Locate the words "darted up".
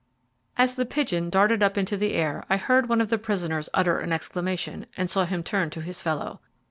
1.29-1.77